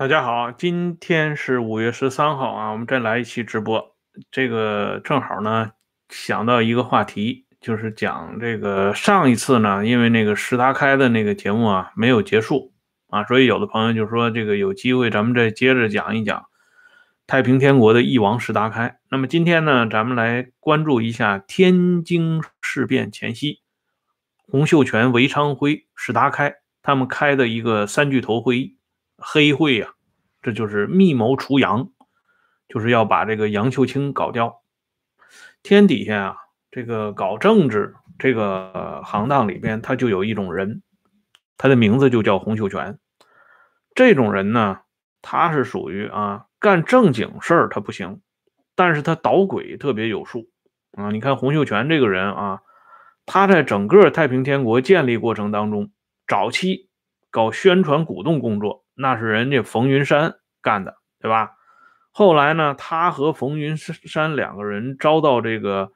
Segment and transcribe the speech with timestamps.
[0.00, 3.94] 大家好，今天是五月十三号啊，我们再来一期直播。
[4.30, 5.72] 这个正好呢，
[6.08, 12.72] 想到一个话题，就是讲这个上一次呢，因为那个石达开的那个节目啊没有结束
[13.08, 16.46] 啊，所以有的朋友就说这个有机会咱们再接着讲一讲
[17.26, 18.96] 太平天国的翼王石达开。
[19.10, 23.60] 那么今天呢，咱们来关注一下天津事变前夕，
[24.48, 28.78] 洪秀全、韦昌辉、石达开他们开的一个三巨头会议。
[29.20, 29.92] 黑会呀，
[30.42, 31.90] 这就是密谋除杨，
[32.68, 34.62] 就是要把这个杨秀清搞掉。
[35.62, 36.36] 天底下啊，
[36.70, 40.82] 这个搞政治这个行当里边，他就有一种人，
[41.58, 42.98] 他的名字就叫洪秀全。
[43.94, 44.80] 这种人呢，
[45.20, 48.22] 他是属于啊，干正经事儿他不行，
[48.74, 50.48] 但是他捣鬼特别有数
[50.92, 51.10] 啊。
[51.10, 52.62] 你看洪秀全这个人啊，
[53.26, 55.90] 他在整个太平天国建立过程当中，
[56.26, 56.88] 早期
[57.30, 58.84] 搞宣传鼓动工作。
[59.00, 61.52] 那是人家冯云山干的，对吧？
[62.12, 65.92] 后来呢，他和冯云山两个人遭到这个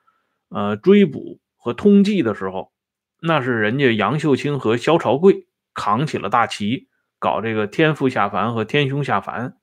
[0.48, 2.72] 呃追捕和通缉的时候，
[3.20, 6.88] 那是人家杨秀清和萧朝贵扛起了大旗，
[7.18, 9.56] 搞这个天父下凡和天兄下凡，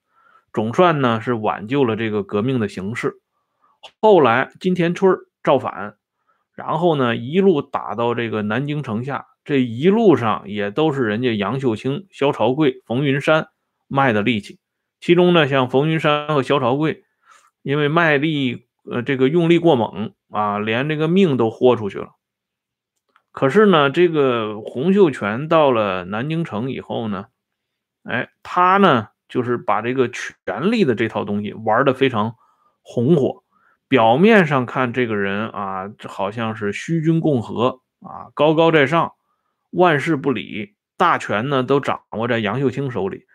[0.53, 3.21] 总算呢是挽救了这个革命的形势。
[3.99, 5.95] 后来金田村造反，
[6.53, 9.25] 然后呢一路打到这个南京城下。
[9.43, 13.47] 这一路上也都是人家杨秀清、萧朝贵、冯云山
[13.87, 14.59] 卖的力气。
[14.99, 17.03] 其中呢，像冯云山和萧朝贵，
[17.63, 22.09] 因为卖力呃这个用力过猛啊，连这个命都豁出去了。
[23.31, 27.25] 可是呢，这个洪秀全到了南京城以后呢，
[28.03, 32.35] 哎，他呢就是把这个权力的这套东西玩的非常
[32.81, 33.43] 红火。
[33.87, 39.13] 表面上看，这个人啊，好像是虚君共和啊，高高在上。
[39.71, 43.25] 万事不理，大权呢都掌握在杨秀清手里。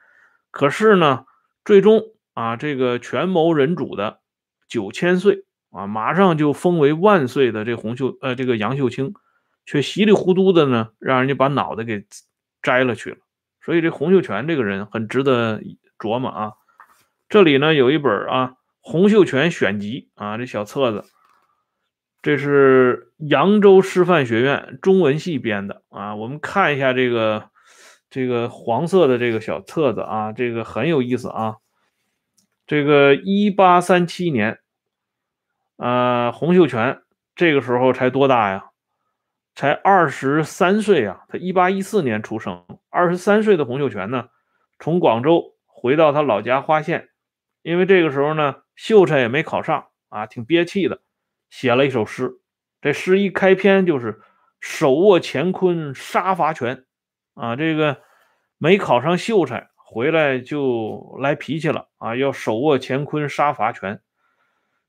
[0.50, 1.24] 可是呢，
[1.64, 2.02] 最终
[2.32, 4.20] 啊，这个权谋人主的
[4.68, 9.14] 九千岁啊，马上就封为万岁的这洪秀呃，这个杨秀清，
[9.64, 12.06] 却稀里糊涂的呢，让人家把脑袋给
[12.62, 13.16] 摘了去了。
[13.60, 15.60] 所以这洪秀全这个人很值得
[15.98, 16.52] 琢磨啊。
[17.28, 18.46] 这里呢有一本啊
[18.80, 21.04] 《洪秀全选集》啊，这小册子。
[22.26, 27.50] 这是扬州师范学院中文系编的啊，我们看一下这个
[28.10, 31.58] 这个黄色的这个小册子啊，这个很有意思啊。
[32.66, 34.58] 这个一八三七年，
[35.76, 37.00] 呃，洪秀全
[37.36, 38.70] 这个时候才多大呀？
[39.54, 41.20] 才二十三岁啊。
[41.28, 44.30] 他一八一四年出生，二十三岁的洪秀全呢，
[44.80, 47.08] 从广州回到他老家花县，
[47.62, 51.02] 因为这个时候呢，秀才也没考上啊，挺憋气的。
[51.50, 52.38] 写了一首诗，
[52.80, 54.20] 这诗一开篇就是
[54.60, 56.84] “手握乾坤杀伐权”，
[57.34, 57.98] 啊，这个
[58.58, 64.00] 没考上秀才回来就来脾气了啊，要手握乾坤杀伐权。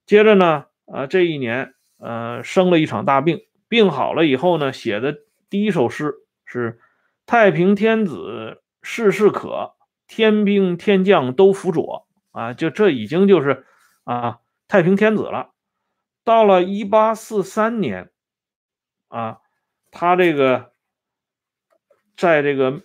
[0.06, 5.18] 接着呢，啊，这一年，呃，生了一场大病，病好了以后呢，写的
[5.50, 6.16] 第一首诗
[6.46, 6.80] 是
[7.26, 9.74] “太平天子事事可，
[10.08, 13.66] 天兵天将都辅佐”，啊，就这已经就是
[14.06, 15.52] 啊，太平天子了。
[16.28, 18.12] 到了一八四三年，
[19.08, 19.40] 啊，
[19.92, 20.74] 他这个
[22.18, 22.82] 在这个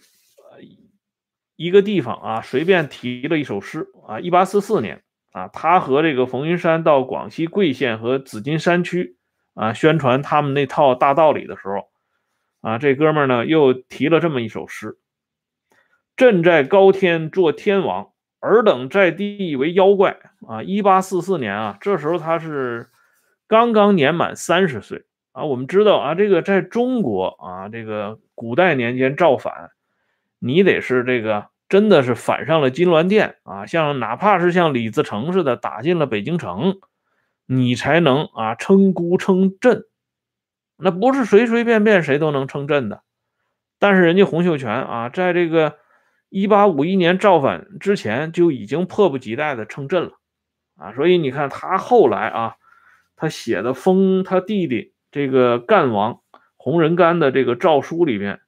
[1.57, 4.21] 一个地方啊，随便提了一首诗啊。
[4.21, 9.17] 一八四四年啊，他和这个冯云山到广西桂县和紫金山区
[9.55, 11.88] 啊，宣传他们那套大道理的时候，
[12.61, 14.99] 啊，这哥们呢又提了这么一首诗
[16.15, 20.17] ：“朕在高天做天王，尔等在地为妖怪。”
[20.47, 22.92] 啊，一八四四年啊，这时候他是。
[23.52, 29.72] 刚刚年满三十岁啊，我们知道啊，这个在中国啊，这个古代年间造反，
[30.38, 36.78] 你得是这个真的是反上了金銮殿啊，像哪怕是像李自成似的打进了北京城，
[37.44, 39.84] 你才能啊称孤称朕，
[40.78, 43.02] 那不是随随便便谁都能称朕的。
[43.78, 45.76] 但是人家洪秀全啊，在这个
[46.31, 50.12] 一八五一年造反之前就已经迫不及待的称朕了
[50.78, 52.56] 啊，所以你看他后来啊。
[53.23, 56.19] 他写的封他弟弟这个干王
[56.57, 58.41] 洪仁干的这个诏书里面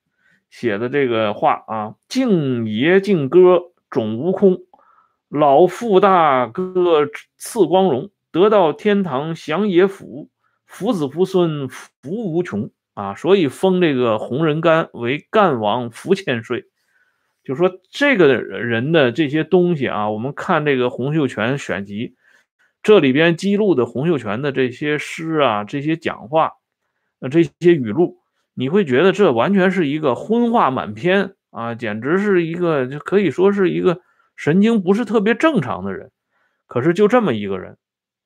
[0.50, 4.58] 写的这个话啊，敬爷敬哥种无空，
[5.28, 10.28] 老父大哥赐光荣，得到天堂享野福，
[10.66, 13.14] 福子福孙福无穷啊！
[13.14, 16.64] 所以封这个洪仁干为干王福千岁。
[17.44, 22.16] 就说这个人的这些东西啊，我们看这个洪秀全选集。
[22.84, 26.52] 这里边记录的洪秀全的这些诗啊，这些讲话，
[27.18, 28.18] 呃，这些语录，
[28.52, 34.02] 你会觉得这完全是一个荤话满篇啊，简直是一个就可以说是一个
[34.36, 36.12] 神经不是特别正常的人，
[36.66, 37.78] 可是就这么一个人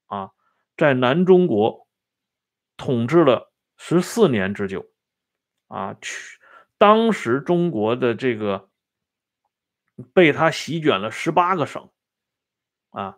[0.06, 0.30] 啊，
[0.76, 1.86] 在南中国
[2.76, 4.86] 统治了十四年之久
[5.68, 6.40] 啊，去
[6.78, 8.68] 当时中国的这个
[10.12, 11.88] 被他席卷了十八个省
[12.90, 13.16] 啊，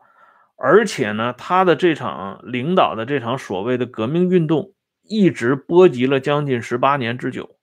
[0.63, 7.57] 而且呢，他的这场领导的这场所谓的革命运动一直波及了将近十八年之久，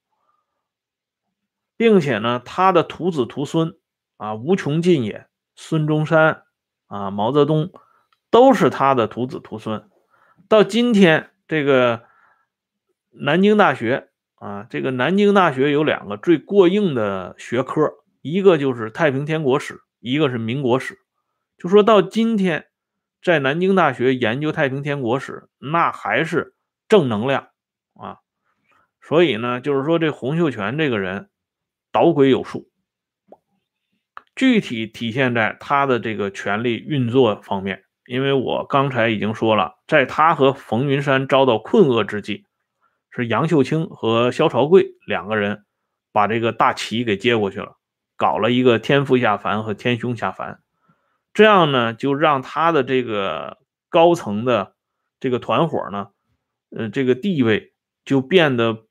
[1.77, 3.77] 并且呢，他的徒子徒孙。
[4.17, 5.27] 啊，无穷尽也。
[5.55, 6.41] 孙中山
[6.87, 7.71] 啊，毛泽东
[8.31, 9.87] 都是他的徒子徒孙。
[10.49, 12.01] 到今天，这个
[13.11, 20.97] 南京大学啊，这个南京大学有两个最过硬的学科，一个就是太平天国史，一个是民国史。
[21.59, 22.66] 就说到今天，
[23.27, 26.55] 在南京大学研究太平天国史，那还是
[26.87, 27.49] 正能量
[27.93, 28.19] 啊。
[29.01, 31.29] 所以呢，就是说这洪秀全这个人，
[31.91, 32.69] 捣鬼有术。
[34.33, 42.45] 具体体现在他的这个权力运作方面，因为我刚才已经说了，在他和冯云山遭到困厄之际，
[43.11, 45.65] 是杨秀清和萧朝贵两个人
[46.13, 47.75] 把这个大旗给接过去了，
[48.15, 50.61] 搞了一个天父下凡和天兄下凡，
[51.37, 54.73] 这样呢，就让他的这个高层的
[55.19, 56.07] 这个团伙呢，
[56.75, 58.87] 呃，这个地位就变得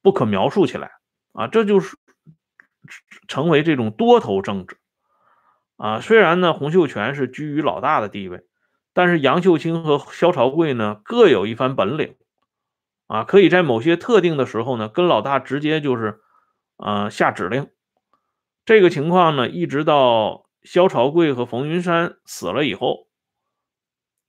[0.00, 0.92] 不可描述起来
[1.32, 1.96] 啊，这就是
[3.26, 4.76] 成为这种多头政治。
[5.76, 8.44] 啊，虽然呢，洪秀全是居于老大的地位，
[8.92, 12.14] 但是杨秀清和萧朝贵呢各有一番本领，
[13.08, 16.20] 啊，可以在某些特定的时候呢跟老大直接就是，
[16.76, 17.68] 呃，下指令。
[18.64, 23.08] 这个情况呢，一直到萧朝贵和冯云山死了以后，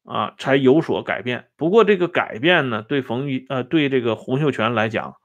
[0.05, 1.49] 啊，才有所改变。
[1.57, 5.15] 不过这个改变呢，对冯云呃对这个洪秀全来讲，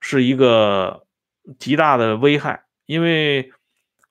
[0.00, 1.06] 是一个
[1.58, 3.52] 极大的危害，因为。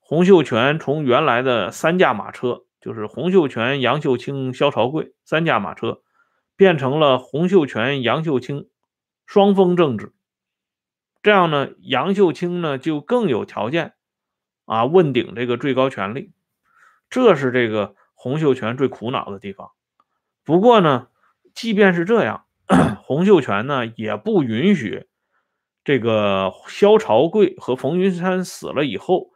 [0.07, 6.03] 洪秀全从原来的三驾马车，就是洪秀全、杨秀清、萧朝贵三驾马车，
[6.55, 8.69] 变成了洪秀全、杨秀清
[9.25, 10.13] 双峰政治。
[11.23, 13.95] 这样呢，杨秀清呢就更有条件
[14.65, 16.31] 啊问鼎这个最高权力。
[17.09, 19.71] 这是这个洪秀全最苦恼的地方。
[20.43, 21.07] 不过呢，
[21.53, 22.45] 即便是这样，
[23.03, 25.07] 洪秀全呢也不允许
[25.83, 29.31] 这个萧朝贵和冯云山死了以后。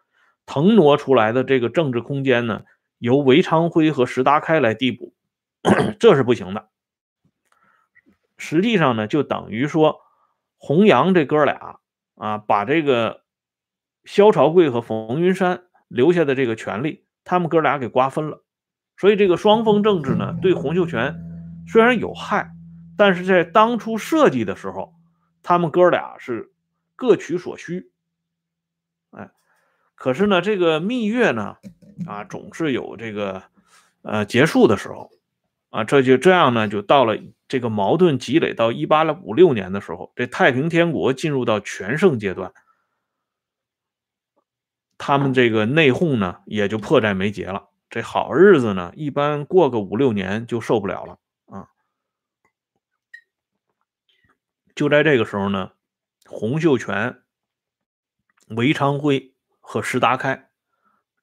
[0.51, 2.63] 腾挪出来的这个政治空间呢，
[2.97, 5.13] 由韦昌辉和石达开来递补，
[5.99, 6.69] 这是不行的。
[8.35, 10.01] 实际上呢，就等于说，
[10.57, 11.79] 洪杨这哥俩
[12.15, 13.21] 啊，把这个
[14.05, 18.43] 萧朝贵和冯云山留下的这个权利，他们哥俩给瓜分了。
[18.97, 21.15] 所以这个双峰政治呢，对洪秀全
[21.67, 22.51] 虽然有害，
[22.97, 24.93] 但是在当初设计的时候，
[25.41, 26.51] 他们哥俩是
[26.95, 27.91] 各取所需。
[29.11, 29.29] 哎。
[29.95, 31.57] 可是呢，这个蜜月呢，
[32.07, 33.43] 啊，总是有这个，
[34.01, 35.11] 呃，结束的时候，
[35.71, 37.17] 啊，这就这样呢，就到了
[37.49, 42.53] 这个矛盾积累到一八五六年的时候，这太平天国进入到全盛阶段，
[45.09, 47.69] 他们这个内讧呢，也就迫在眉睫了。
[47.89, 51.65] 这好日子呢，一般过个五六年就受不了了啊。
[54.75, 55.71] 就在这个时候呢，
[56.27, 57.23] 洪秀全、
[58.49, 59.33] 韦昌辉。
[59.59, 60.49] 和石达开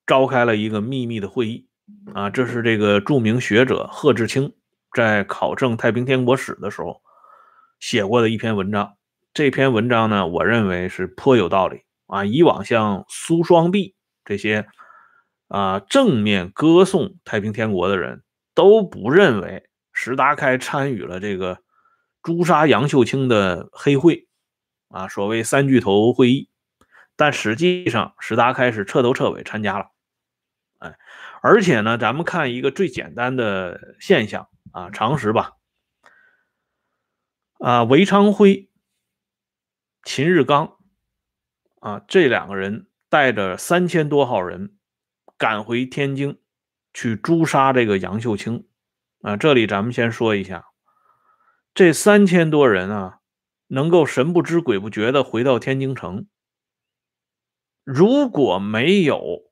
[0.06, 1.68] 召开了一个秘密的会议
[2.14, 4.54] 啊，这是这个著名学者贺志清
[4.94, 7.02] 在考证太平天国史的时候
[7.80, 8.96] 写过的一篇文章。
[9.32, 12.24] 这篇文章呢，我认为是颇有道理啊。
[12.24, 13.94] 以往像苏双璧
[14.24, 14.66] 这些
[15.48, 18.22] 啊正面歌颂太平天国的人
[18.54, 21.58] 都不认为石达开参与了这个
[22.22, 24.28] 诛杀杨秀清的黑会
[24.88, 26.48] 啊，所谓三巨头会议。
[27.18, 29.86] 但实际上，石达开是彻头彻尾参加了，
[30.80, 30.98] 哎，
[31.40, 35.52] 而且呢，咱们看一个最简单的现象啊，常识吧，
[37.58, 38.68] 啊，韦昌辉、
[40.04, 40.75] 秦日刚
[41.86, 44.76] 啊，这两个人带着三千多号人
[45.38, 46.40] 赶回天津
[46.92, 48.66] 去诛杀这个杨秀清
[49.22, 49.36] 啊。
[49.36, 50.64] 这里咱们先说一下，
[51.74, 53.20] 这三千多人啊，
[53.68, 56.26] 能够神不知鬼不觉的回到天津城。
[57.84, 59.42] 如果没有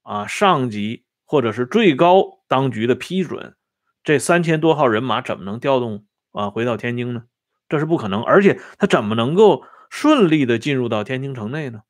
[0.00, 3.54] 啊上级或者是最高当局的批准，
[4.02, 7.24] 这三千多号人马怎么能调动啊回到天津呢？
[7.68, 9.62] 这是不可能，而且他怎么能够
[9.96, 11.80] 顺利的进入到天津城内呢？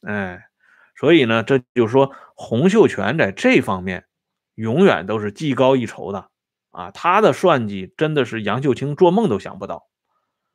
[0.00, 0.48] 哎，
[0.96, 4.06] 所以呢，这就说洪秀全在这方面
[4.54, 6.30] 永远都是技高一筹的
[6.70, 9.86] 啊，他的算计真的是杨秀清做梦都想不到。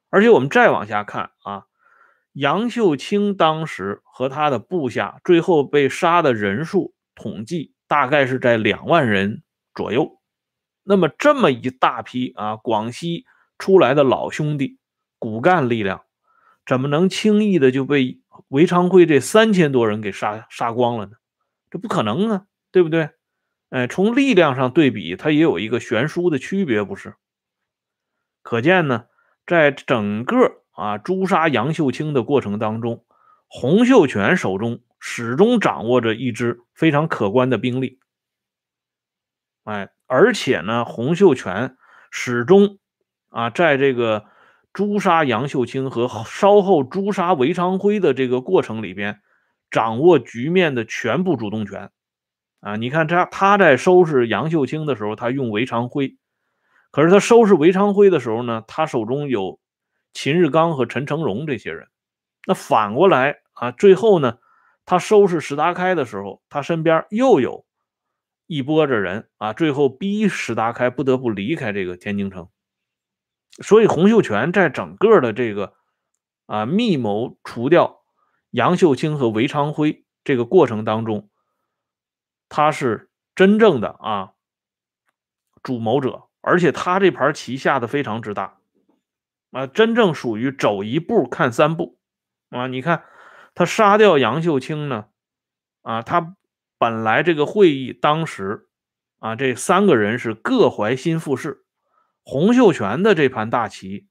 [0.10, 1.66] 而且我们再往下看啊。
[2.32, 9.44] 杨秀清当时和他的部下最后被杀的人数统计大概是在两万人
[9.76, 10.20] 左右。
[10.82, 13.26] 那么这么一大批啊，广西
[13.60, 14.80] 出来的老兄弟、
[15.20, 16.04] 骨干力量，
[16.66, 21.14] 怎么能轻易的就被韦昌辉这三千多人给杀杀光了呢？
[21.70, 23.10] 这不可能啊，对不对？
[23.70, 27.16] 哎，从力量上对比，它也有一个悬殊的区别，不是？
[28.44, 29.08] 可见呢，
[29.48, 33.04] 在整个啊诛杀杨秀清的过程当中，
[33.48, 38.00] 洪秀全手中始终掌握着一支非常可观的兵力。
[39.64, 41.76] 哎，而且呢，洪秀全
[42.12, 42.78] 始终
[43.30, 44.26] 啊在这个
[44.74, 49.22] 诛杀杨秀清和稍后诛杀韦昌辉的这个过程里边，
[49.70, 51.92] 掌握局面的全部主动权。
[52.60, 56.18] 啊，你看他他在收拾杨秀清的时候，他用韦昌辉；
[56.92, 59.60] 可是他收拾韦昌辉的时候呢，他手中有
[60.14, 61.88] 秦日刚和陈成荣这些人。
[62.48, 64.38] 那反过来啊，最后呢，
[64.86, 67.66] 他收拾石达开的时候，他身边又有
[68.48, 72.48] 一波子人啊，最后逼石达开不得不离开这个天津城。
[73.62, 75.74] 所以洪秀全在整个的这个
[76.46, 78.02] 啊密谋除掉
[78.50, 81.30] 杨秀清和韦昌辉这个过程当中。
[82.50, 84.34] 他是真正的啊
[85.64, 88.60] 主谋者，而且他这盘棋下的非常之大
[89.52, 91.98] 啊，真正属于走一步看三步
[92.50, 92.68] 啊。
[92.68, 93.06] 你看
[93.56, 95.08] 他杀掉杨秀清呢，
[95.82, 96.36] 啊，他
[96.78, 98.68] 本来这个会议当时
[99.18, 101.63] 啊，这三个人是各怀心腹事，
[102.24, 104.08] 洪秀全的这盘大棋，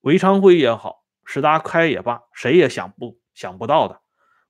[0.00, 4.00] 韦昌辉也好，石达开也罢，谁也想不想不到的。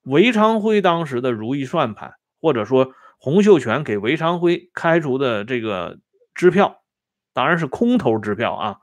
[0.03, 2.93] 韦昌辉当时的如意算盘，或者说。
[3.25, 6.01] 洪秀全给韦昌辉开出的这个
[6.35, 6.83] 支票，
[7.31, 8.79] 当然是空头支票啊，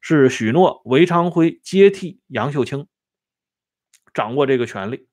[0.00, 2.86] 是许诺韦昌辉接替杨秀清，
[4.14, 5.08] 掌握这个权利，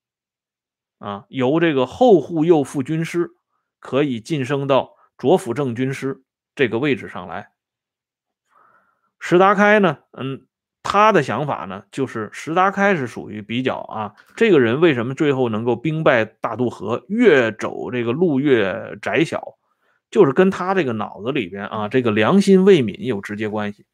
[0.98, 3.32] 啊，由这个后护右副军师
[3.82, 6.24] 可以晋升到左辅正军师
[6.56, 7.52] 这个位置上来。
[9.20, 10.42] 石达开呢，嗯。
[10.82, 19.56] 他的想法呢，就是石达开是属于比较啊，这个人为什么最后能够兵败大渡河，越走这个路越窄小，
[20.10, 23.86] 就是跟他这个脑子里边啊，这个良心未泯有直接关系。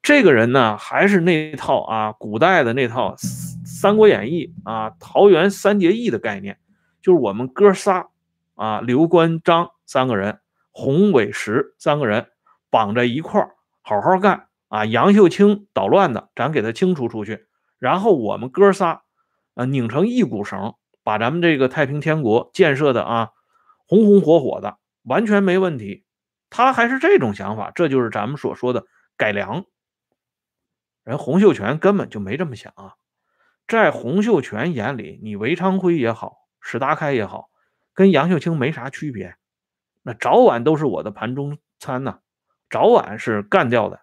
[0.00, 3.14] 这个人呢，还是那套啊，古代的那套
[3.64, 6.58] 《三国演义》啊，桃园三结义的概念，
[7.02, 8.08] 就是我们哥仨
[8.54, 10.40] 啊，刘关张三个人，
[10.72, 12.26] 洪伟石三个人
[12.70, 13.50] 绑在一块儿，
[13.82, 14.46] 好好干。
[14.72, 17.46] 啊，杨秀清捣乱的，咱给他清除出去，
[17.78, 19.02] 然后我们哥仨
[19.52, 23.32] 呃拧成一股绳，把咱们这个太平天国建设的啊
[23.86, 26.06] 红红火火的，完全没问题。
[26.48, 28.86] 他还是这种想法，这就是咱们所说的
[29.18, 29.66] 改良。
[31.04, 32.94] 人洪秀全根本就没这么想啊，
[33.68, 37.50] 在洪秀全眼里，你韦昌辉也好，史达开也好，
[37.92, 39.36] 跟杨秀清没啥区别，
[40.00, 42.20] 那早晚都是我的盘中餐呐，
[42.70, 44.00] 早晚是干掉的。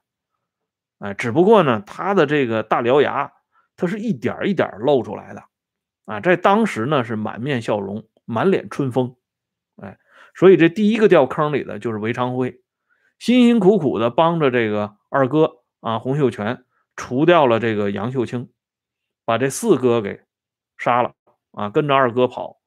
[0.99, 3.31] 哎，只不过呢，他的这个大獠牙，
[3.77, 5.43] 他是一点一点露出来的，
[6.03, 9.15] 啊，在当时呢是满面笑容，满脸春风，
[9.81, 9.97] 哎，
[10.35, 12.61] 所以这第一个掉坑里的就是韦昌辉，
[13.17, 16.65] 辛辛苦苦的帮着这个二哥啊洪秀全
[16.97, 18.51] 除掉了这个杨秀清，
[19.23, 20.19] 把这四哥给
[20.77, 21.13] 杀了
[21.51, 22.59] 啊，跟着二哥跑，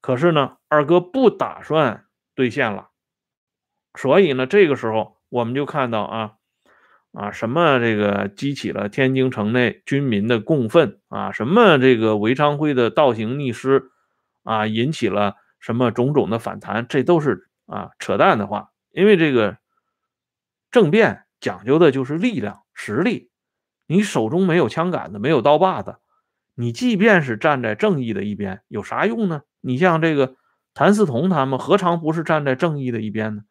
[0.00, 2.88] 可是呢，二哥不打算兑现了，
[3.94, 6.34] 所以呢，这个时候我们就看到啊。
[7.12, 11.32] 啊，什么这个激起了天津城内军民的共愤啊？
[11.32, 13.90] 什么这个韦昌辉的倒行逆施
[14.42, 16.86] 啊，引起了什么种种的反弹？
[16.88, 18.70] 这都是啊扯淡的话。
[18.90, 19.58] 因为这个
[20.70, 23.30] 政变讲究的就是力量、实力。
[23.86, 25.96] 你手中没有枪杆子，没有刀把子，
[26.54, 29.42] 你即便是站在正义的一边，有啥用呢？
[29.60, 30.36] 你像这个
[30.74, 33.42] 谭嗣同他们，何尝不是站在正义的一边呢？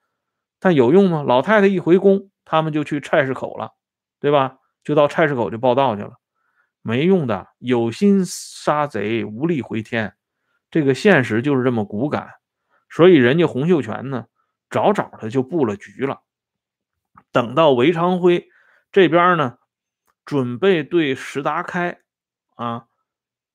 [0.60, 1.24] 但有用吗？
[1.24, 2.30] 老太太一回宫。
[2.50, 3.74] 他们就去菜市口了，
[4.22, 4.58] 对吧？
[4.86, 6.14] 就到菜市口就报道去了，
[6.82, 7.50] 没用的。
[7.58, 10.16] 有心杀贼，无力回天，
[10.72, 12.30] 这个现实就是这么骨感。
[12.90, 14.28] 所以人家洪秀全呢，
[14.70, 16.22] 早早的就布了局了。
[17.34, 18.48] 等到韦昌辉
[18.94, 19.58] 这边呢，
[20.24, 22.00] 准备对石达开
[22.56, 22.86] 啊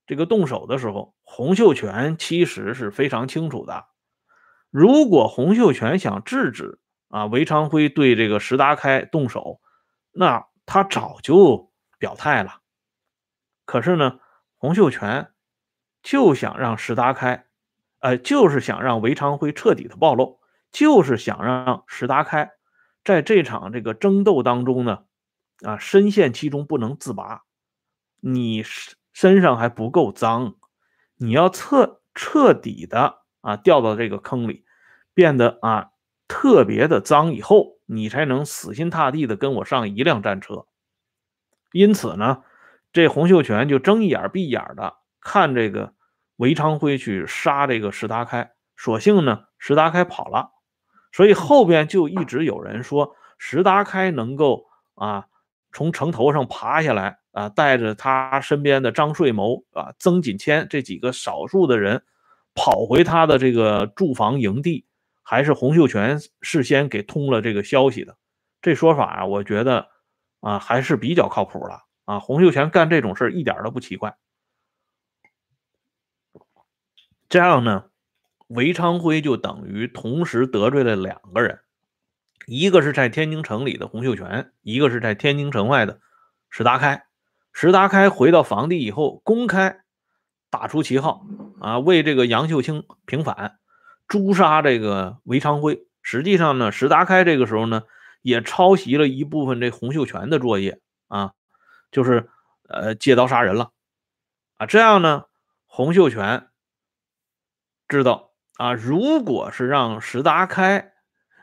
[0.07, 3.87] 这个动手的时候，洪秀全其实是非常清楚的。
[4.69, 6.79] 如果洪秀全想制止，
[7.13, 9.61] 啊，韦昌辉对这个石达开动手，
[10.13, 12.61] 那他早就表态了。
[13.67, 14.19] 可是呢，
[14.57, 15.31] 洪秀全
[16.03, 17.45] 就想让石达开，
[18.01, 20.41] 呃，就是想让韦昌辉彻底的暴露，
[20.71, 22.51] 就是想让石达开
[23.05, 25.05] 在这场这个争斗当中呢，
[25.63, 27.43] 啊，深陷其中不能自拔。
[28.21, 28.65] 你
[29.13, 30.57] 身上还不够脏，
[31.17, 34.65] 你要彻彻底的啊掉到这个坑里，
[35.13, 35.92] 变得啊
[36.29, 40.67] 特别的脏以后，你才能死心塌地的跟我上一辆战车。
[41.73, 42.43] 因此呢，
[42.93, 45.95] 这洪秀全就睁一眼闭一眼的看这个
[46.37, 50.51] 韦昌辉去杀这个石达开，所幸呢石达开跑了，
[51.13, 55.27] 所以后边就一直有人说石达开能够啊
[55.73, 57.19] 从城头上爬下来。
[57.33, 62.05] 啊，带着他身边的张税谋啊、曾锦谦这几个少数的人，
[62.55, 64.85] 跑回他的这个驻防营地，
[65.23, 68.17] 还是洪秀全事先给通了这个消息的。
[68.61, 69.89] 这说法啊，我觉得
[70.41, 72.21] 啊还是比较靠谱的啊。
[72.21, 74.17] 洪秀全干这种事一点都不奇怪。
[77.29, 77.87] 这样呢，
[78.49, 81.61] 韦昌辉就等于同时得罪了两个人，
[82.47, 86.01] 一个是在天津城里的洪秀全，一个是在天津城外的
[86.51, 87.07] 石达开。
[87.55, 89.81] 石达开回到房地以后，公开
[90.51, 91.27] 打出旗号
[91.61, 93.59] 啊，为这个杨秀清平反，
[94.09, 95.87] 诛杀这个韦昌辉。
[96.03, 97.83] 实际上呢，石达开这个时候呢，
[98.23, 101.33] 也抄袭了一部分这洪秀全的作业啊，
[101.91, 102.29] 就是
[102.69, 103.71] 呃借刀杀人了
[104.57, 104.67] 啊。
[104.67, 105.25] 这样呢，
[105.67, 106.49] 洪秀全
[107.89, 110.93] 知道啊，如果是让石达开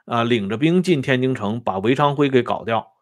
[0.05, 2.93] 啊领着兵进天津城，把韦昌辉给搞掉，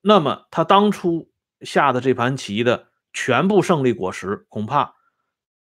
[0.00, 1.30] 那么他当初。
[1.60, 4.96] 下的这盘棋的全部胜利果实，恐怕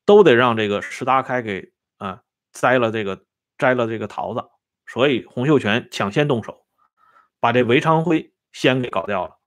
[0.04, 1.72] 都得让这个石达开给
[2.52, 3.24] 摘了这个
[3.58, 4.44] 摘了这个桃子。
[4.86, 6.64] 所以洪秀全抢先动手，
[7.40, 9.38] 把这韦昌辉先给搞掉了。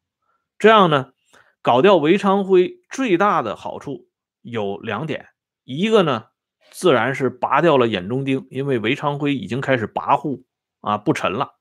[0.58, 1.14] 这样呢，
[1.62, 4.08] 搞掉韦昌辉最大的好处
[4.42, 5.28] 有两点：
[5.64, 6.28] 一个呢，
[6.72, 10.44] 自然是拔掉了眼中钉，因为韦昌辉已经开始跋扈
[10.82, 11.56] 啊不沉了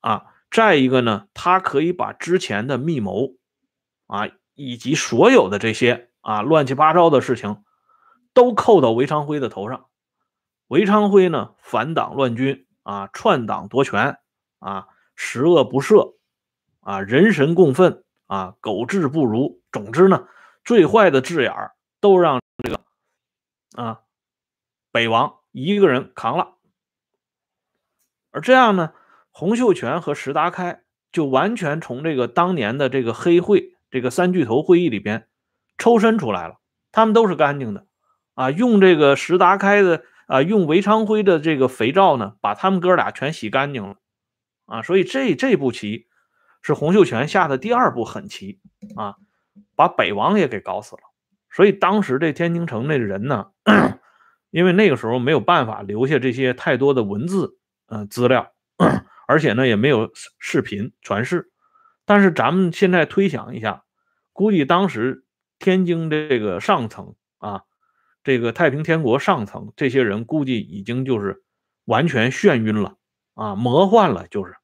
[0.00, 3.36] 啊；再一个呢，他可以把之前的密谋。
[4.08, 7.64] 啊，以及所有的这些啊乱七八糟的事情，
[8.34, 9.86] 都扣到韦昌辉的头上。
[10.72, 14.16] 韦昌辉呢，反党乱军啊，篡党夺权
[14.58, 16.14] 啊，十恶不赦
[16.80, 19.60] 啊，人神共愤啊，狗志不如。
[19.70, 20.26] 总之呢，
[20.64, 21.52] 最坏的字眼
[22.00, 22.80] 都让这个
[23.74, 24.00] 啊
[24.90, 26.54] 北王一个人扛了。
[28.30, 28.94] 而这样呢，
[29.30, 33.76] 洪秀全和石达开就完全从这个当年的这个黑会。
[33.90, 35.28] 这个三巨头会议里边
[35.76, 36.60] 抽身出来了，
[36.92, 37.84] 他们都是干净的
[38.32, 43.96] 啊，用这个石达开的啊，用韦昌辉的这个肥皂呢，把他们哥俩全洗干净了
[44.64, 46.06] 啊，所以这这步棋
[46.62, 48.58] 是洪秀全下的第二步狠棋
[48.96, 49.16] 啊，
[49.76, 51.02] 把北王也给搞死了。
[51.50, 53.50] 所以当时这天津城那人呢，
[54.50, 58.54] 因为那个时候没有办法留下这些太多的文字嗯资料，
[59.28, 61.50] 而且呢也没有视频传世。
[62.06, 63.84] 但是咱们现在推想一下，
[64.32, 65.26] 估计当时
[65.58, 67.14] 天津这个上层，
[68.24, 71.42] 这个太平天国上层这些人估计已经就是
[71.84, 72.96] 完全眩晕了
[73.34, 74.54] 啊，魔幻了，就是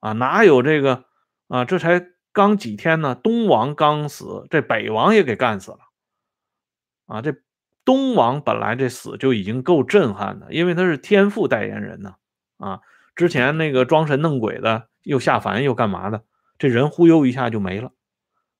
[0.00, 1.04] 啊，哪有这个
[1.48, 1.64] 啊？
[1.64, 5.78] 这才刚几天呢，东王刚死，这北王也给干死了
[7.06, 7.22] 啊！
[7.22, 7.34] 这
[7.84, 12.14] 东王本来这死就已经够震撼的，因为他是天父代言人呢
[12.58, 12.80] 啊，
[13.14, 16.24] 之前那个装神弄鬼的又下凡又干嘛的。
[16.56, 17.92] 这人忽悠一下就没了，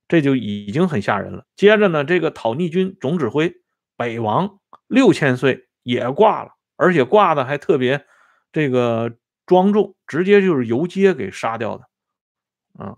[0.09, 1.47] 这就已经很吓人了。
[1.57, 3.55] 接着呢，这个讨逆军总指挥
[3.97, 8.07] 北王六千岁也挂了，而且挂的还特别
[8.53, 11.89] 这个庄重，直接就是游街给杀掉的。
[12.79, 12.97] 啊，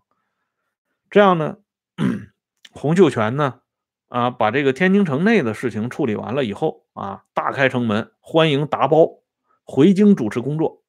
[1.11, 1.59] 这样呢，
[2.72, 3.61] 洪秀全呢，
[4.09, 9.22] 啊，把这个天津城内的事情处理完了以后啊，大开城门欢迎达包
[9.64, 10.82] 回京主持工作。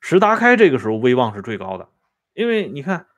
[0.00, 1.88] 石达开这个时候威望是最高的。
[2.34, 3.08] 因为你看，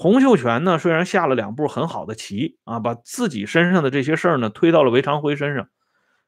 [0.00, 5.68] 洪秀全呢，虽然下了两步很好的棋啊，把自己身上的这些事儿呢推到了韦长辉身上，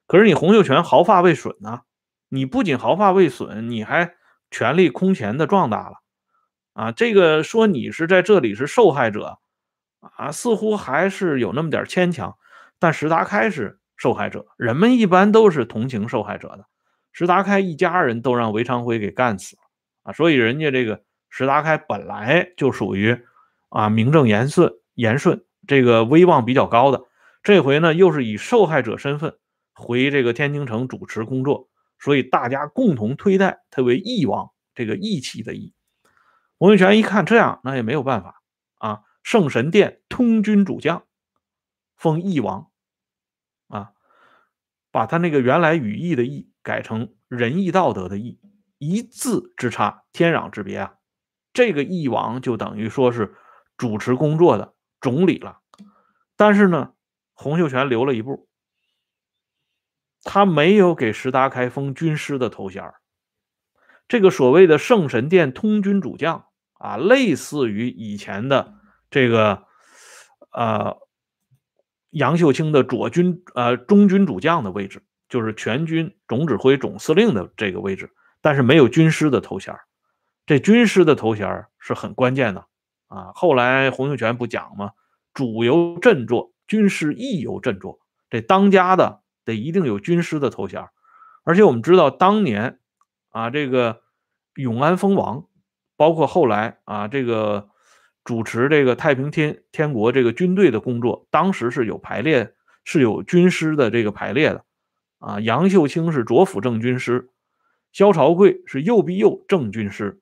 [0.06, 1.80] 可是你洪秀全毫发未损呢，
[2.28, 4.12] 你不仅毫发未损，你还
[4.50, 5.94] 权力空前的壮大了
[6.74, 6.92] 啊！
[6.92, 9.38] 这个说你是在这里是受害者
[10.18, 12.36] 啊，似乎还是有那么点牵强。
[12.78, 16.66] 但石达开是受害者，人们一般都是同情受害者的。
[17.12, 19.62] 石达开一家人都让韦长辉给干死了
[20.02, 21.00] 啊，所以人家这个。
[21.34, 23.18] 石达开本来就属于
[23.72, 27.04] 啊名正言顺、言顺，这个威望比较高的。
[27.42, 29.38] 这回呢，又是以受害者身份
[29.72, 35.74] 回这个天津城主持工作，所以大家共同推戴他为义王，这个义气的义。
[36.58, 38.42] 洪秀全一看这样，那也没有办法
[38.78, 39.00] 啊。
[39.22, 41.04] 圣神殿通军主将，
[41.96, 42.70] 封义王
[43.68, 43.92] 啊，
[44.90, 48.38] 把他那个原来语义的义改成仁义道德的义，
[48.78, 50.94] 一字之差，天壤之别啊。
[51.52, 53.34] 这个义王就等于说是
[53.82, 55.58] 主持工作的总理了，
[56.36, 56.92] 但是呢，
[57.34, 58.48] 洪秀全留了一步，
[60.22, 62.94] 他没有给石达开封军师的头衔
[64.06, 68.74] 这个所谓的圣神殿通军主将啊，类似于以前的
[69.10, 69.64] 这个
[70.52, 70.98] 呃
[72.10, 79.76] 杨秀清的左军呃中军主将的位置，就是全军总指挥总司令的这个位置，但是没有军师的头衔
[80.46, 82.64] 这军师的头衔是很关键的
[83.14, 83.32] 啊。
[83.34, 84.92] 后来洪秀全不讲吗？
[85.34, 88.00] 主由振作，军师亦由振作。
[88.30, 90.88] 这当家的得一定有军师的头衔
[91.44, 92.78] 而且我们知道当年
[93.30, 94.00] 啊，这个
[94.54, 95.46] 永安封王，
[95.96, 97.68] 包括后来啊，这个
[98.24, 104.64] 主持这个太平天天国这个军队的工作，当时是有排列，是有军师的这个排列的
[105.18, 105.40] 啊。
[105.40, 107.30] 杨秀清是左辅正军师，
[107.92, 110.21] 萧朝贵是右弼右正军师，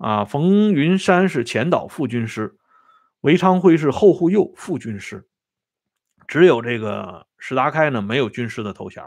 [0.00, 2.56] 啊，冯云山是前导副军师。
[3.20, 5.28] 韦昌辉是后护右副军师，
[6.26, 9.04] 只有这个石达开呢没有军师的头衔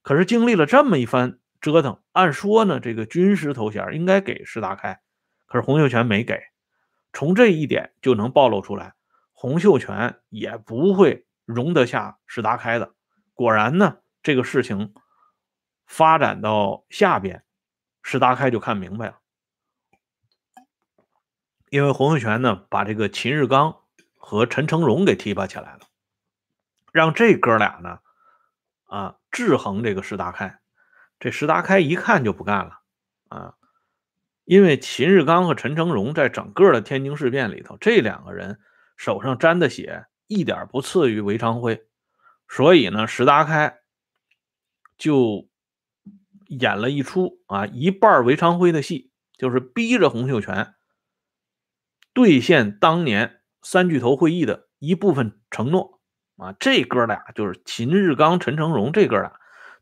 [0.00, 4.98] 可是经历了这么一番折腾，按说呢这个军师头衔应该给石达开，
[5.46, 6.40] 可是洪秀全没给。
[7.12, 8.94] 从这一点就能暴露出来，
[9.34, 12.94] 洪秀全也不会容得下石达开的。
[13.34, 14.94] 果然呢，这个事情
[15.86, 17.44] 发展到下边，
[18.02, 19.18] 石达开就看明白了。
[21.72, 23.78] 因为洪秀全呢，把这个秦日刚
[24.18, 25.80] 和陈成荣给提拔起来了，
[26.92, 28.00] 让这哥俩呢，
[28.84, 30.60] 啊，制衡这个石达开。
[31.18, 32.80] 这石达开一看就不干了，
[33.30, 33.54] 啊，
[34.44, 38.60] 因为秦日刚和陈成荣在整个的天津事变里头，这两个人
[38.98, 41.86] 手上沾的血一点不次于韦昌辉，
[42.48, 43.78] 所以呢，石达开
[44.98, 45.48] 就
[46.48, 50.74] 演了一出啊，一半韦昌辉的戏，就是逼着洪秀全。
[52.14, 56.00] 兑现当年三巨头会议的一部分承诺
[56.36, 56.54] 啊！
[56.58, 59.32] 这哥俩就是秦日刚、陈成荣这哥俩，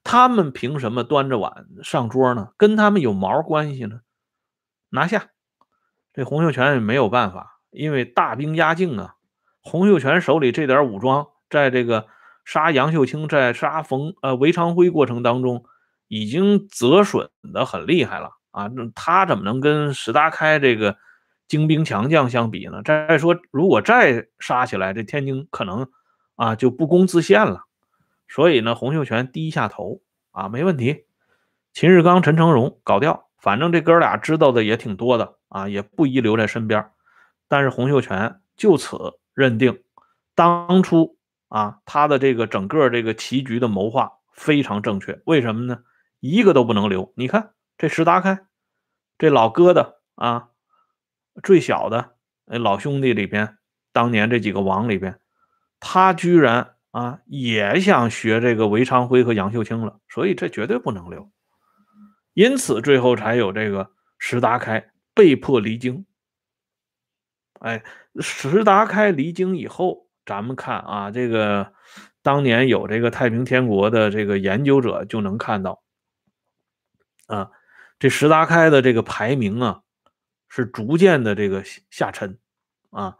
[0.04, 2.52] 他们凭什么端着碗上桌呢？
[2.56, 4.00] 跟他们有毛关系呢？
[4.90, 5.30] 拿下！
[6.12, 9.16] 这洪秀全也没有办法，因为大兵压境啊。
[9.62, 12.06] 洪秀全手里这点武装，在这个
[12.44, 15.64] 杀杨秀清、在杀冯呃韦昌辉过程当中，
[16.08, 18.70] 已经折损的很厉害了啊！
[18.94, 20.96] 他怎么能跟石达开这个？
[21.50, 22.80] 精兵强将相比呢？
[22.84, 25.90] 再说，如果再杀起来，这天津可能
[26.36, 27.64] 啊就不攻自陷了。
[28.28, 31.06] 所以呢，洪秀全低下头啊，没问题。
[31.72, 36.88] 秦日刚、陈成荣搞掉，反正这哥俩知道的也挺多的啊，也不宜留在身边。
[37.48, 39.82] 但是洪秀全就此认定，
[40.36, 45.20] 当初啊他的这个整个这个棋局的谋划非常正确。
[45.26, 45.80] 为什么呢？
[46.20, 47.12] 一个都不能留。
[47.16, 48.38] 你看这石达开，
[49.18, 50.46] 这老疙瘩啊。
[51.42, 53.56] 最小的那老兄弟里边，
[53.92, 55.20] 当年这几个王里边，
[55.78, 61.30] 他居然啊也想学这个韦昌辉和杨秀清了，所以这绝对不能留。
[62.34, 66.06] 因此最后才有这个石达开被迫离京。
[67.60, 67.82] 哎，
[68.20, 71.72] 石达开离京以后，咱们看啊，这个
[72.22, 75.82] 当年有这个太平天国的这个研究者就能看到，
[77.26, 77.50] 啊，
[77.98, 79.82] 这石达开的这个排名啊。
[80.52, 82.36] 是逐渐的这个下沉，
[82.90, 83.16] 啊，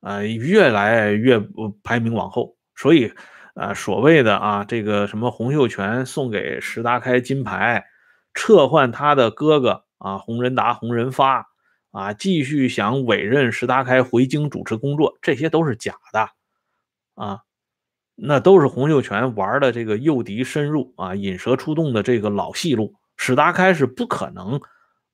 [0.00, 1.40] 呃，越来越
[1.84, 3.12] 排名往后，所以，
[3.54, 7.84] 呃，所谓的啊，这个什么洪秀全送给石达开金牌，
[8.34, 11.46] 撤换他的哥哥啊洪仁达、洪仁发，
[11.92, 16.30] 啊，继续想委任石达开回京主持工作，这些都是假的，
[17.14, 17.42] 啊，
[18.16, 24.60] 那都是洪秀全玩的这个诱敌深入啊，引蛇出洞的这个老戏路，石达开是不可能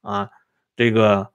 [0.00, 0.30] 啊，
[0.74, 1.30] 这个。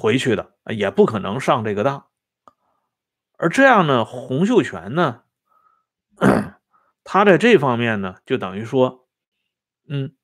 [0.00, 2.06] 回去的也不可能上这个当，
[3.36, 5.22] 而这样呢，洪秀全呢，
[7.02, 9.08] 他在这方面呢，就等于说，
[9.88, 10.14] 嗯，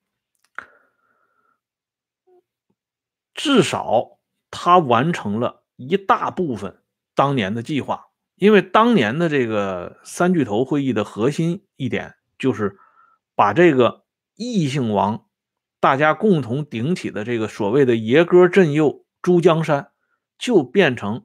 [3.35, 4.21] 至少
[4.53, 6.81] 他完成了一大部分
[7.17, 8.07] 当年的计划，
[8.37, 12.79] 因为当年的这个三巨头会议的核心一点就是
[13.35, 14.05] 把这个
[14.37, 15.27] 异姓王
[15.81, 19.04] 大家共同顶起的这个所谓的爷哥镇右。
[19.25, 19.91] 珠江山
[20.37, 21.25] 就变成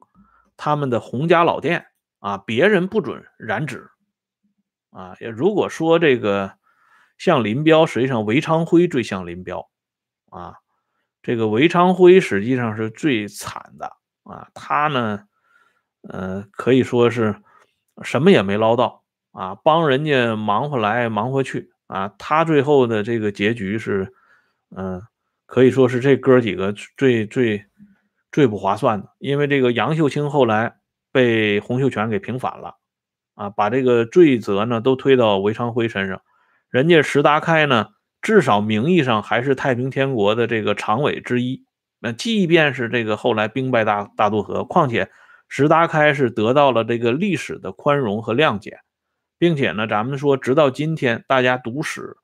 [0.56, 3.90] 他们的洪家老店啊，别人不准染指
[4.88, 5.14] 啊。
[5.36, 6.54] 如果说这个
[7.18, 9.68] 像林彪，实际上韦昌辉最像林彪
[10.30, 10.54] 啊。
[11.20, 15.24] 这个韦昌辉实际上是最惨的啊，他呢，
[16.08, 17.42] 呃，可以说是
[18.02, 24.14] 什么也没捞到啊，帮人家忙活来忙活去啊，他最后的这个结局是，
[24.74, 25.02] 嗯，
[25.44, 27.66] 可以说是这哥几个最最。
[28.32, 30.76] 最不划算的，因为这个杨秀清后来
[31.12, 32.76] 被洪秀全给平反了，
[33.34, 36.22] 啊，把这个罪责呢都推到韦昌辉身上。
[36.70, 37.88] 人家石达开呢，
[38.22, 41.64] 至少名义上还是太平天国的这个常委之一。
[41.98, 45.10] 那即便是这个后来兵败大大渡河，况且
[45.48, 48.78] 石达开是得到了这个历史的宽容和谅解，
[49.36, 52.16] 并且呢，咱们说直到今天，大家读史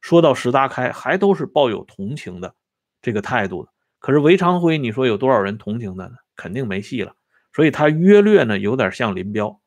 [0.00, 2.54] 说到石达开，还都是抱有同情的
[3.02, 3.72] 这个态度的。
[4.00, 6.16] 可是韦昌辉，你说有多少人同情他呢？
[6.34, 7.14] 肯定没戏了。
[7.52, 9.60] 所以他约略呢，有点像林彪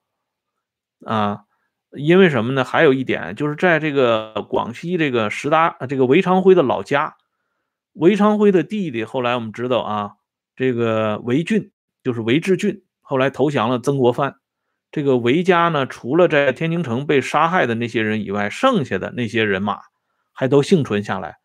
[1.06, 1.44] 啊。
[1.96, 2.64] 因为什么呢？
[2.64, 7.16] 还有一点就是在这个广西这个石达这个韦昌辉的老家，
[7.94, 10.12] 韦昌辉的弟弟后来我们知道啊，
[10.56, 11.72] 这个韦俊
[12.04, 14.38] 就是韦志俊，后来投降了曾国藩。
[14.92, 19.80] 这个韦家呢，除了在天津城被杀害的那些人以外，剩下的那些人马
[20.32, 21.36] 还都幸存下来。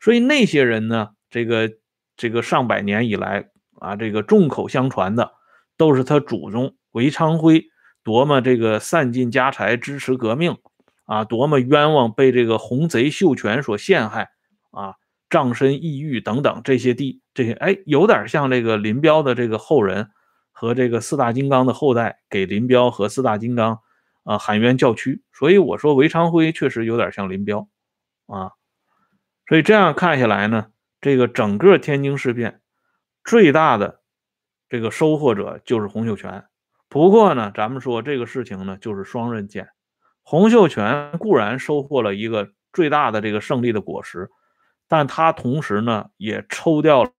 [0.00, 1.70] 所以那些人呢，这个
[2.18, 3.48] 这个上百年以来
[3.80, 5.32] 啊，这个众口相传的
[5.78, 7.64] 都是他祖宗韦昌辉。
[8.04, 10.56] 多么这个散尽家财支持革命
[11.04, 11.24] 啊！
[11.24, 14.30] 多么冤枉被这个红贼秀全所陷害
[14.70, 14.94] 啊！
[15.28, 20.08] 葬身异域等等这些地，这些哎，有点像这个林彪的这个后人
[20.52, 23.80] 和这个四大金刚的后代给林彪和四大金刚
[24.24, 25.22] 啊喊冤叫屈。
[25.34, 27.68] 所以我说韦昌辉确实有点像林彪
[28.26, 28.52] 啊。
[29.48, 30.68] 所以这样看下来呢，
[31.00, 32.60] 这个整个天津事变
[33.24, 34.00] 最大的
[34.68, 36.44] 这个收获者就是洪秀全。
[36.88, 39.68] 不过呢，咱们说这个事情呢，就是双刃剑。
[40.22, 44.30] 洪秀全固然收获了一个最大的这个胜利的果实，
[44.88, 47.12] 但他同时呢，也抽掉了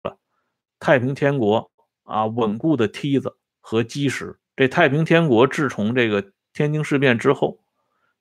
[0.79, 1.71] 太平天国
[2.03, 4.39] 啊稳固的梯子和基石。
[4.55, 7.59] 这太平天国自从这个天津事变之后，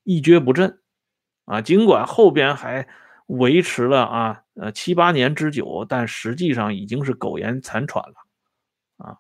[0.05, 0.81] 一蹶不振
[1.47, 1.61] 啊。
[1.61, 2.89] 尽管后边还
[3.29, 8.15] 维持了啊呃七八年之久，但实际上已经是苟延残喘了
[8.97, 9.17] 啊。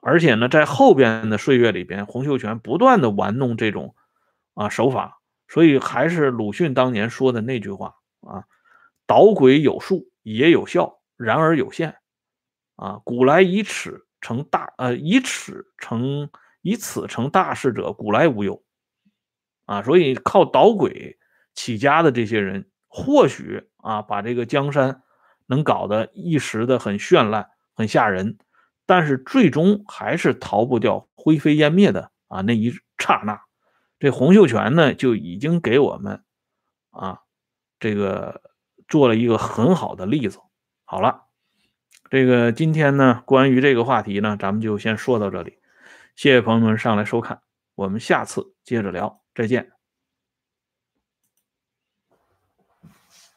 [0.00, 3.94] 而且呢，在后边的岁月里边，洪秀全不断的玩弄这种
[4.54, 8.44] 啊手法，所以还是鲁迅当年说的那句话啊
[9.06, 11.96] ：“捣鬼有术也有效，然而有限。”
[12.76, 16.30] 啊，古来以尺成大呃以尺成
[16.62, 18.62] 以此成大事者，古来无有。
[19.66, 21.18] 啊，所以靠捣鬼
[21.54, 25.02] 起家的这些人，或许啊把这个江山
[25.46, 28.36] 能搞得一时的很绚烂、很吓人。
[28.84, 33.40] 但是最终还是逃不掉灰飞烟灭的啊那一刹那，
[34.00, 36.24] 这洪秀全呢就已经给我们
[36.90, 37.20] 啊
[37.78, 38.42] 这个
[38.88, 40.40] 做了一个很好的例子。
[40.84, 41.22] 好了，
[42.10, 45.58] 这个今天呢关于这个话题呢，咱们就先说到这里，
[46.16, 47.40] 谢谢朋友们上来收看，
[47.76, 49.79] 我们下次接着聊，再见。